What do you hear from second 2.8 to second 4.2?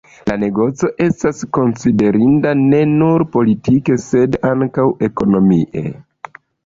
nur politike,